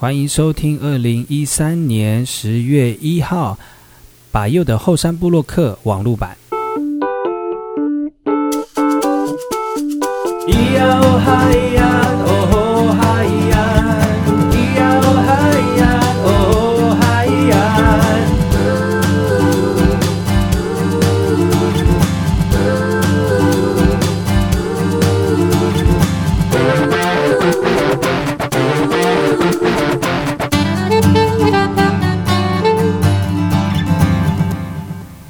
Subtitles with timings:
[0.00, 3.58] 欢迎收听二零一三年十月一号
[4.30, 6.36] 把右的后山部落客网络版。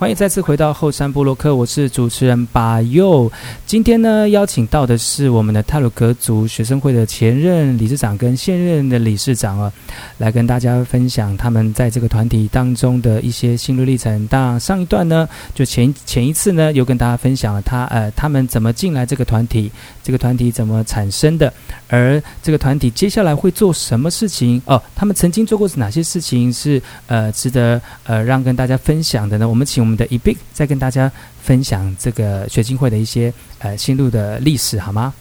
[0.08, 3.30] 欢迎再次回到后山部落客，我是主持人巴佑。
[3.66, 9.70] 今天呢，邀请到的是我们的泰鲁格族学生会的前任理事长跟现任的理事长啊，
[10.16, 14.26] 来跟大家分享他们在这个团体当中的一些心路历程。
[14.28, 19.70] 当然，上一段呢，就前前一次呢，又跟大家分享了他呃他们怎么进来这个团体，
[20.02, 21.52] 这个团体怎么产生的，
[21.88, 24.82] 而这个团体接下来会做什么事情哦？
[24.96, 29.46] 他们曾经做过哪些事情是呃值得呃让跟大家分享的呢？
[29.46, 29.97] 我们请我们。
[29.98, 35.12] 的 Ebit 再跟大家分享这个学青会的一些呃心路的历史，好吗？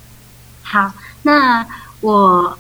[0.62, 0.90] 好，
[1.24, 1.68] 那
[2.00, 2.58] 我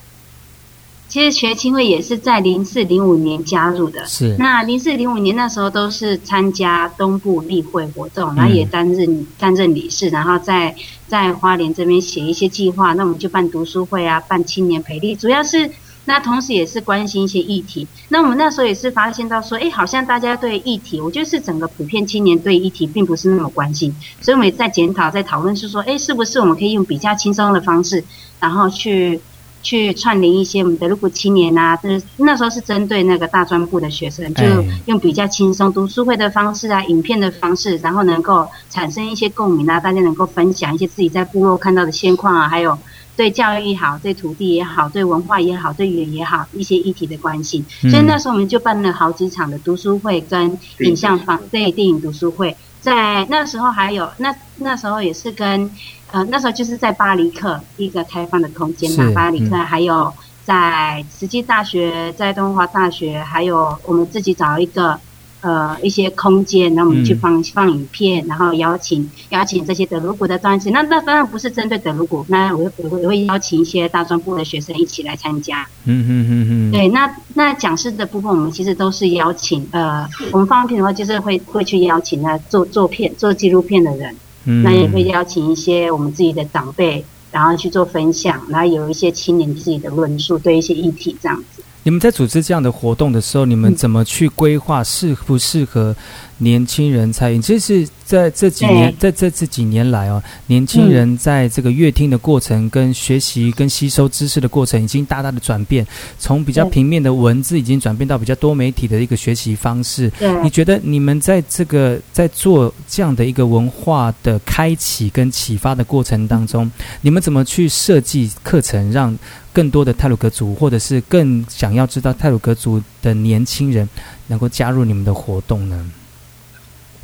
[1.07, 10.75] 其实学青会也是在零四零五年加入的，是那零四零五年那时候都是参加东部例会活动，然后也担任、嗯、担任理事，然后在
[11.07, 15.71] 在花莲这边写一些计划，那我们就办读书会啊，办青年培力，主要是。
[16.07, 17.85] 那同时也是关心一些议题。
[18.07, 23.93] 那我们那时候也是发现到说，哎，好像大家对议题，我觉得是整个普遍青年对议题并不是那么关心。
[24.21, 28.05] 所以我们也在检讨，在讨论是说，哎，是不是我们可以用比较轻松的方式，
[28.39, 29.19] 然后去
[29.61, 34.45] 去串联一些我们的如果青年啊，就是那时候是针对那个大专部的学生，就
[34.85, 42.77] 用比较轻松读书会的方式啊，影片的方式，然后能够产生一些共鸣啊，大家能够分享一些自己在部落看到的现况啊，还有。
[43.17, 47.65] 对教育也好，对土地也好，对文化也好，对语言也好，一些议题的关系。
[47.83, 52.55] 嗯、所以那时候我们就办了好几场的读书会跟影像方对电影读书会。
[52.79, 55.69] 在那时候还有那那时候也是跟
[56.11, 60.13] 呃那时候就是在巴黎克一个开放的空间嘛，巴黎克还有
[60.45, 64.99] 在慈济大学，在东华大学，还有我们自己找一个。
[65.41, 70.71] 呃，一些空间，然后我们去放放影片，然后邀请邀请这些德鲁古的专辑。
[70.71, 75.67] 那那当然不是针对德鲁古，那我我会我会邀请一些大专部的学生一起来参加。
[75.85, 76.71] 嗯嗯嗯嗯。
[76.71, 84.15] 对，那那讲师的部分，我们其实都是邀请呃，我们放片的话，就是会会去邀请那做做片做纪录片的人。
[84.45, 84.63] 嗯。
[84.63, 91.56] 那也会邀请一些我们自己的长辈，然后去做分享，然后有一些青年自己的论述，对一些议题这样子。
[91.87, 95.95] 你们在组织这样的活动的时候，你们怎么去规划适不适合
[96.39, 97.39] 年轻人参与？
[97.39, 105.85] 这是在这几年，在这这几年来哦，年轻人在这个阅听的过程、跟学习、跟吸收知识的过程，已经大大的转变，
[106.19, 110.11] 从比较平面的文字，已经转变到比较多媒体的一个学习方式。
[110.43, 116.69] 你觉得你们在这个在做这样的一个文化的开启跟启发的过程当中，
[117.01, 119.17] 你们怎么去设计课程，让
[119.51, 123.89] 更多的泰鲁格族，或者是更想要知道泰鲁格族的年轻人，
[124.27, 125.91] 能够加入你们的活动呢？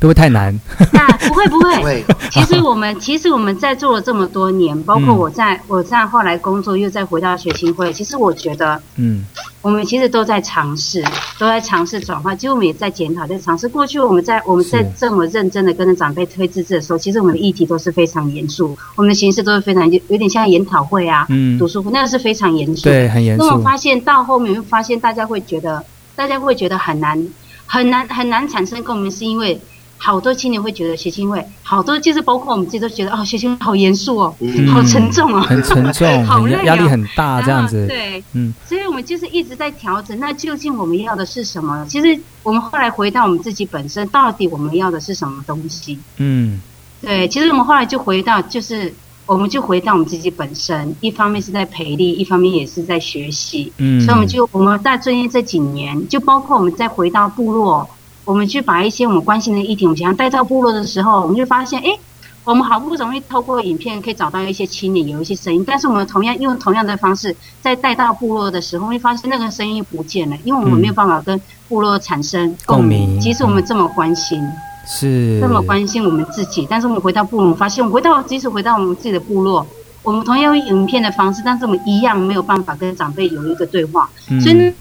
[0.00, 0.58] 不会太难？
[0.92, 2.04] 那不会 不会。
[2.30, 7.90] 其实我们其实我们在做了这么多年，包括我在我在后来工作，又再回到学青会。
[7.92, 9.24] 其实我觉得，嗯，
[9.62, 11.02] 我们其实都在尝试，
[11.38, 12.36] 都在尝试转换。
[12.36, 13.66] 其实我们也在检讨，在尝试。
[13.66, 23.46] 过去我们在我们在这么认真的跟着长辈推自治的时候，其实我们的议题都是非常严肃，我们的形式都是非常有点像研讨会啊，嗯，读书会，那个是非常严肃，对，很严肃。
[23.46, 25.82] 那我发现到后面，会发现大家会觉得，
[26.14, 27.26] 大家会觉得很难，
[27.64, 29.58] 很难，很难产生共鸣，是因为。
[30.04, 37.86] 好多青年会觉得学青会，好多就是包括我们自己都觉得哦，学青会好严肃哦，嗯、好沉重哦，很沉重， 好累、哦，压力很大这样子。
[37.86, 40.20] 对，嗯，所以我们就是一直在调整。
[40.20, 41.86] 那究竟我们要的是什么？
[41.88, 45.98] 其实我们后来回到我们自己本身，到底我们要的是什么东西？
[46.18, 46.60] 嗯，
[47.00, 48.92] 对，其实我们后来就回到，就是
[49.24, 50.94] 我们就回到我们自己本身。
[51.00, 53.72] 一方面是在培力，一方面也是在学习。
[53.78, 57.88] 嗯，所以我们就我们在最近这几年，就包括我们再回到部落。
[58.24, 61.98] 我们去把一些我们关心的议题，我们想要带到部落的时候，我们就发现，哎，
[62.44, 73.20] 我们好不容易透过影片可以找到一些青年，有一些声音，但是我们同样用同样的方式，在带到部落的时候，会发现那个声音不见了，因为我们没有办法跟部落产生共鸣。
[73.20, 74.42] 即使我们这么关心，
[74.86, 75.38] 是。
[75.40, 79.66] 这么关心我们自己，但是我们回到部落，发现，我们回到即使回到我们自己的部落，
[80.02, 84.08] 我们同样用影片的方式，但是我们一样没有办法跟长辈有一个对话，
[84.42, 84.72] 所以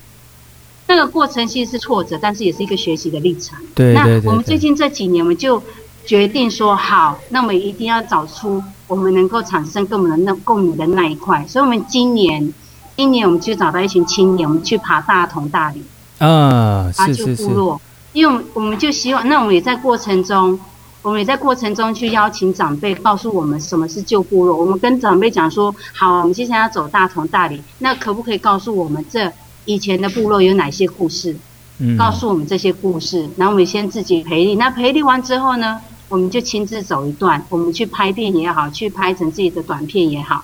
[0.96, 1.04] 呢。
[1.04, 3.58] 这个过程其实是挫折，但是也是一个学习的历程。
[3.74, 4.22] 对，对，对，对。
[4.26, 5.62] 那我们最近这几年，我们就
[6.06, 11.44] 决定说，好，那我们一定要找出我们能够产生跟我们的那共鸣的那一块。
[11.48, 12.54] 所以，我们今年
[12.96, 15.84] 今年我们就找到一群青年，我们去爬大同大理，
[16.20, 17.82] 啊，爬旧部落，
[18.14, 20.60] 因为我们就希望，那我们也在过程中，
[21.02, 24.56] 我们也在过程中去邀请长辈告诉我们什么是旧部落。
[24.56, 29.32] 我们跟长辈讲说，好，我们接下来要走大同大理，那可不可以告诉我们这
[29.66, 31.36] 以前的部落有哪些故事？
[31.80, 34.56] 嗯，告诉我们这些故事，然后我们先自己培力。
[34.56, 40.44] 那培力完之后呢，我们就亲自走一段，我们去拍片也好，去拍成自己的短片也好。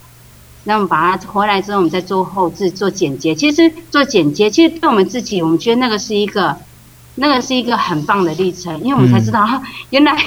[0.64, 3.34] 那我们把它回来之后，我们再做后置、做剪接。
[3.36, 6.58] 其实做剪接，其实对我们自己，我们觉得那个是一个，
[7.16, 9.62] 那个是一个很棒的历程，因为我们才知道，嗯、
[9.92, 10.18] 原来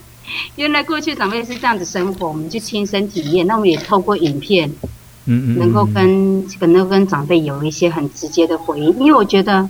[0.56, 3.46] 原来过去长辈是这样子生活，我们就亲身体验。
[3.46, 4.72] 那我们也透过影片，
[5.26, 8.86] 嗯嗯，能够跟可能跟长辈有一些很直接的回应。
[8.98, 9.68] 因为我觉得，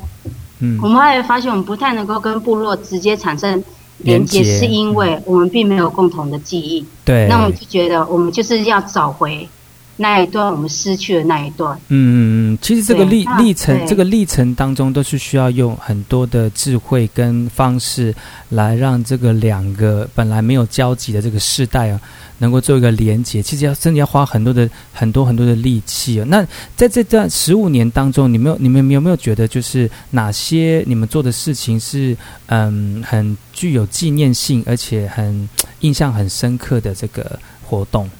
[0.60, 3.62] 嗯，我们后来发现，我们不太能够跟部落直接产生
[3.98, 6.84] 连接，是因为我们并没有共同的记忆。
[7.04, 9.48] 对，那我们就觉得，我们就是要找回。
[9.96, 11.76] 那一段我们失去了那一段。
[11.88, 18.14] 嗯嗯，其实这个历历程，这个历程当中都是需要用很多的智慧跟方式，
[18.50, 22.00] 来让这个两个本来没有交集的这个世代啊，
[22.38, 23.42] 能够做一个连接。
[23.42, 26.26] 其实要真的要花很多的很多很多的力气啊。
[26.28, 26.46] 那
[26.76, 32.16] 在这段十五年当中，你们有你们有没有觉得，就是哪些你们做的事情是
[32.46, 35.48] 嗯很具有纪念性，而且很
[35.80, 38.10] 印象很深刻的这个活动？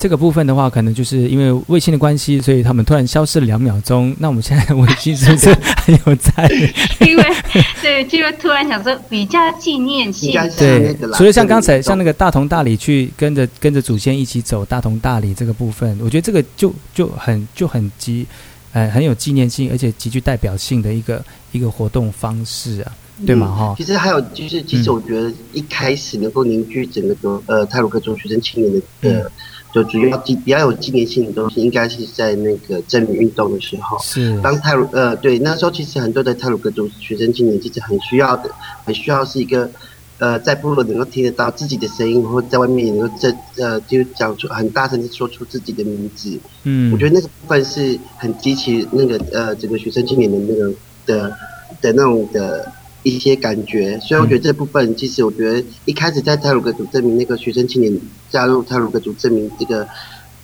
[0.00, 4.16] 这个部分的话，可能就是因为卫星的关系，所以他们突然消失了两秒钟。
[4.18, 6.48] 那我们现在卫星是不是还有在？
[7.00, 7.24] 因为
[7.82, 10.32] 对，就突然想说比较纪念性。
[10.56, 18.26] 对，除了像刚才像那个大同大理去跟着跟着祖先一起走大同大理这个部分，我觉得这个就就很就很极
[18.72, 22.92] 呃很有纪念性，而且极具代表性的一个一个活动方式啊，
[23.26, 23.46] 对嘛？
[23.48, 23.74] 哈、嗯。
[23.76, 29.20] 其实还有就是，其实我觉得一开始能够凝聚整个中呃泰鲁阁族学生青年的呃。
[29.20, 29.30] 嗯
[29.72, 33.96] 就主要纪比较有纪念性的东西，应该是在那个正名运动的时候。
[34.02, 34.36] 是。
[34.42, 38.50] 当泰鲁呃对，那时候其实很多的泰鲁格族学生青年其实很需要的，
[38.84, 39.70] 很需要是一个
[40.18, 43.32] 呃在部落能够听得到自己的声音，或在外面也能够这
[43.62, 46.36] 呃就讲出很大声的说出自己的名字。
[46.64, 46.92] 嗯。
[46.92, 50.72] 我觉得那个部分是很激起那个呃整个学生青年的那个
[51.06, 51.30] 的
[51.80, 52.72] 的那种的。
[53.02, 57.98] 一些感觉，所以我觉得这部分，其实我觉得一开始在泰鲁格族证明那个学生青年
[58.30, 59.86] 加入泰鲁格族证明这个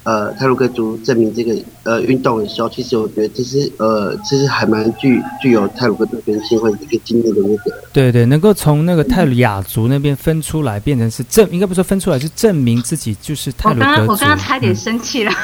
[0.05, 7.73] 呃泰鲁格族证明这个呃运动的时候，其实我觉得这是呃其实还蛮具具有泰鲁格族学生协会一个经验的那个。
[7.93, 13.91] 对对，能够从那个泰雅族那边分出来，变成是证，应该不说分出来，是证明自己就是泰鲁格族。
[13.91, 15.33] 我刚刚我刚刚差点生气了。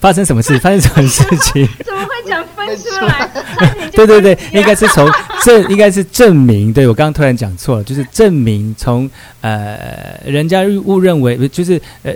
[0.00, 0.58] 发生什么事？
[0.58, 1.66] 发生什么事情？
[1.84, 2.13] 怎么会讲
[2.66, 3.30] 分出来？
[3.92, 5.10] 对对对，应该是从
[5.44, 6.72] 证，应该是证明。
[6.74, 12.12] 对，我刚刚突然讲错了，就是证明从呃，人家误认为就是呃。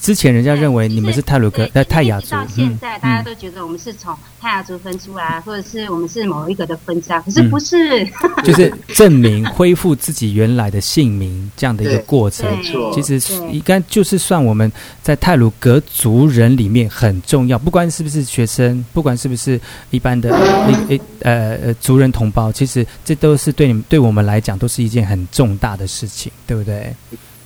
[0.00, 8.06] 之前人家认为你们是泰鲁格呃泰雅族，到现在大家都觉得我们是从泰雅族分出来，或者是我们是某一个的分支啊，可是不是，
[8.44, 12.48] 就是证明恢复自己原来的姓名这样的一个过程。
[12.94, 14.70] 其实应该就是算我们
[15.02, 19.60] 在泰鲁格族人里面很重要，不管是不是学生，不管是不是
[19.90, 20.30] 一般的
[20.88, 26.94] 一呃呃族人同胞，其实这都是对你们对我们来讲都是一件很重大的事情，对不对？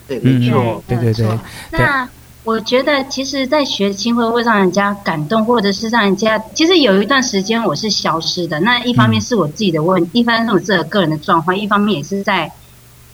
[0.07, 1.27] 对，没错，对对对。
[1.71, 2.09] 那
[2.45, 8.59] 我觉得，其实，在学青会会让人家感动，或者是让人家，其实有一段时间我是消失的。
[8.59, 12.51] 那一方面是我自己的问题，一方面是我自己个人的状况，一方面也是在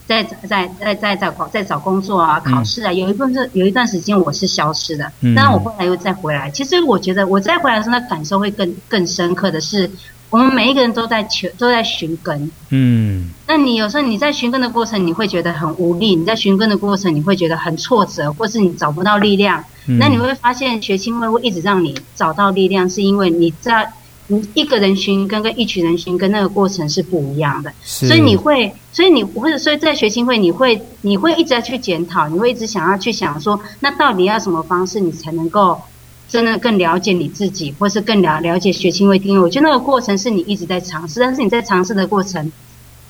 [0.06, 0.38] 在在
[0.80, 2.92] 在在在找在找工作啊、考试啊。
[2.92, 6.50] 有一部分是有一段时间我是消失的，但我后来又再回来。
[6.50, 9.90] 其实我觉得我再回来的时候，那感受会更更深刻的是。
[10.30, 12.50] 我们每一个人都在求，都在寻根。
[12.68, 19.64] 嗯，那你有时候你在寻根的过程，你会觉得很无力；你在寻根的过程，你会觉得很挫折，或是你找不到力量。
[19.86, 23.90] 嗯，那你会发现，学青会会一直让你找到力量，是因为你在
[24.26, 27.72] 你一个人寻根跟一群人寻根那个过程是不一样的。
[27.82, 35.80] 是，所以你会，所以你或者所以在学青会，你会你会一直在去检讨，你会一直想要去想说，那到底要什么方式，你才能够。
[36.28, 39.40] 真的更了解你自己，或是更了了解学青会定位。
[39.40, 42.52] 我觉得那个过程是你一直在尝试，但是你在尝试的过程，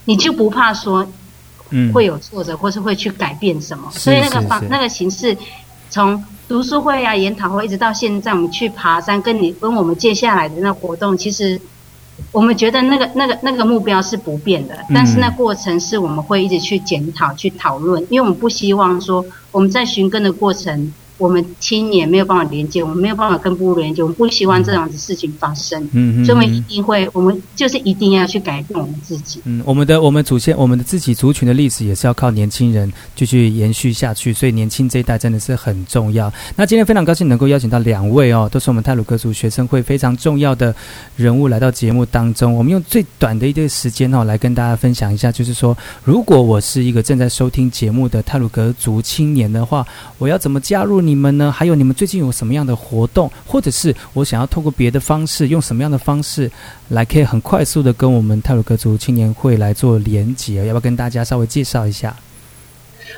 [0.05, 1.05] 你就不怕说，
[1.71, 3.91] 嗯，会有挫折，或是会去改变什么。
[3.91, 5.37] 所以那个方那个形式，
[5.91, 11.61] 从读书会啊、研讨会，一直到现在，我们去爬山，跟你跟我们接下来的那活动，其实
[12.31, 20.93] 我们觉得那个那个那个目标是不变的，但是那过程是我们会一直去检讨、去讨论，因为我们不希望说我们在寻根的过程。
[21.19, 25.83] 我们青年没有办法连接，我们没有办法跟部落连接，我们不希望这样子事情发生。
[25.93, 29.41] 嗯嗯，所以我们一定会，我们就是一定要去改变我们自己。
[29.45, 36.33] 嗯，我们的我们祖先，我们的自己族群的历史也是要靠年轻人继续延续下去，所以年轻这一代真的是很重要。
[36.57, 40.75] 那今天非常高兴能够邀请到两位哦，都是我们泰鲁格族学生会非常重要的
[41.17, 42.55] 人物来到节目当中。
[42.55, 49.87] 我们用最短的一段时间哦，来跟大家分享一下，就是说，如果我是一个正在收听节目的泰鲁格族青年的话，
[50.19, 51.51] 我要怎么加入你们呢？
[51.51, 56.51] 还有你们最近有什么样的活动，或者是我想要透过别的方式，用什么样的方式
[56.89, 60.67] 来可以很快速的跟我们泰鲁格族青年会来做连结？
[60.67, 62.15] 要不要跟大家稍微介绍一下？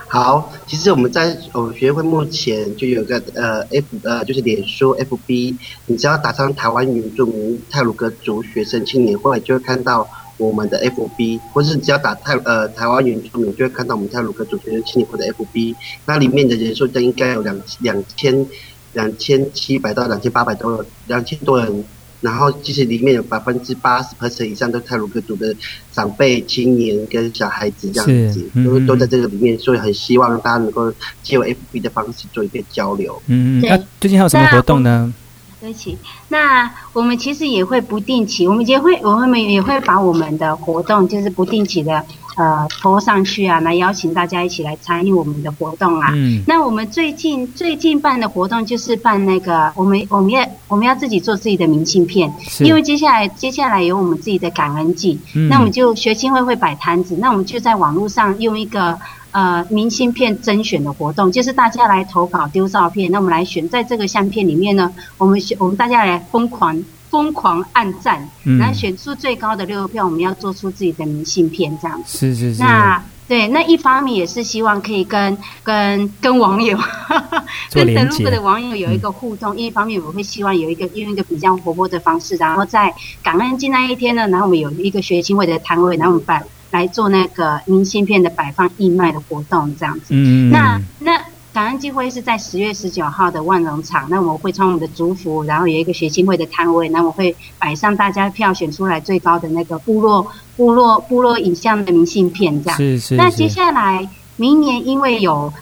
[0.07, 5.57] 好，其实我们在我们学会目前就有个呃 F 呃就是脸书 FB，
[5.87, 10.09] 你只要打上台湾原住民泰鲁格族学生青年会，就会看到。
[10.41, 18.47] 我们的 FB，或是只要打泰呃台湾原住民，就会看到我们泰鲁克族学生青年会的 FB，那里面的人数都应该有两两千
[18.95, 21.85] 两千七百到两千八百多两千多人，
[22.21, 25.55] 然后其实里面有百分之八十 percent 以上都是太鲁克族的
[25.93, 30.93] 长辈、青年跟小孩子这样子，都、嗯、都在这个里面，所以很希望大家能够
[31.23, 33.21] 借由 FB 的方式做一个交流。
[33.27, 35.13] 嗯嗯，那最近还有什么活动呢？
[35.61, 35.99] 对不起，
[36.29, 42.03] 那我们其实也会不定期，我们也会，我们也会把我们的活动，就是不定期的
[42.37, 46.13] 呃拖上去啊，来邀请大家一起来参与我们的活动啊。
[46.15, 46.43] 嗯。
[46.47, 58.99] 那我们最近最近办的活动就是办那个，我们我们要我们要自己做自己的明信片，因为接下来接下来有我们自己的感恩季，嗯，那我们就学青会会摆摊子，那我们就在网络上用一个。
[59.33, 72.19] 呃，明信片甄选的活动，就是大家来投稿丢照片，那我们来选，在这个相片里面呢，我们选我们大家来疯狂疯狂按赞，然后选出最高的六票，我们要做出自己的明信片，这样子。
[72.19, 72.63] 是是是。
[72.63, 76.77] 那对，那一方面也是希望可以跟跟跟网友，
[77.71, 79.57] 跟德鲁克的网友有一个互动。
[79.57, 86.45] 一方面我会希望有一个用一个比较活泼的方式，然后在感恩节那一天呢，然后我们有一个学青会的摊位，然后我们办。
[86.71, 90.07] 来做那个明信片的摆放义卖的活动，这样子。
[90.11, 91.21] 嗯，那那
[91.53, 102.77] 感恩祭会是在十月十九号的万荣场，那我们会穿我们的族服，然后有一个学青会的摊位，那我会摆上大家票选出来最高的那个部落部落部落影像的明信片，这样。
[102.77, 103.17] 是是，是。
[103.17, 105.53] 那接下来明年因为有，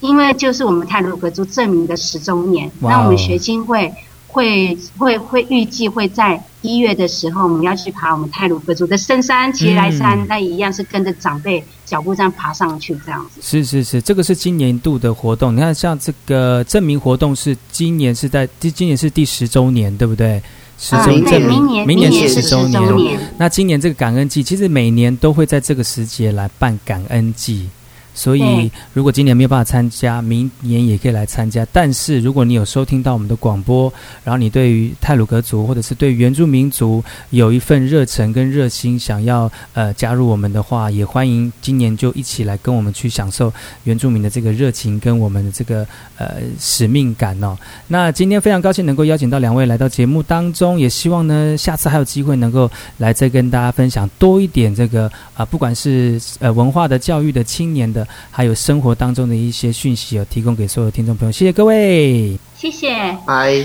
[0.00, 3.92] 因为就是我们泰鲁格族证明的十周年，那我们学青会。
[4.28, 13.40] 会会会预计会在一月的时候，我们要去爬我们泰鲁阁族的深山奇来山，嗯，那一样是跟着长辈脚步这样爬上去，这样子。
[13.40, 15.54] 是是是，这个是今年度的活动。
[15.54, 20.42] 你看，像这个证明活动是今年是在今今年是第十周年，对不对？
[20.78, 27.68] 十周年，明年明年是十周年，那今年这个感恩季，其实每年都会在这个时节来办感恩祭。
[28.16, 31.66] 所以，如果今年没有办法参加，明年也可以来参加。
[31.70, 33.92] 但是，如果你有收听到我们的广播，
[34.24, 43.52] 然后你对于泰鲁格族或者是对原住民族有一份热忱跟热心，想要呃加入我们的话，也欢迎今年就一起来跟我们去享受
[43.84, 47.54] 原住民的这个热情跟我们的这个呃使命感哦。
[47.86, 58.05] 那今天非常高兴能够邀请到两位来到节目当中，也希望呢下次还有机会能够来再跟大家分享多一点这个啊、呃，不管是呃文化的教育的青年的。
[58.30, 61.32] 还有生活当中的一些讯息，有提供给所有听众朋友。
[61.32, 63.64] 谢谢各位，谢谢，拜，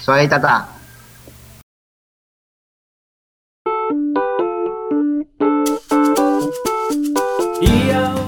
[0.00, 0.68] 所以大大。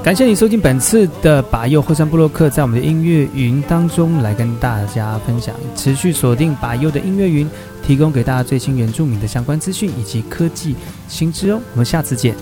[0.03, 5.55] 感谢你收听本次的把右后山布洛克，在我们的音乐云当中来跟大家分享。
[5.77, 7.47] 持续锁定把右的音乐云，
[7.87, 10.75] 提供给大家最新原住民的相关资讯以及科技
[11.09, 11.61] 新知哦。
[11.73, 12.35] 我们下次见。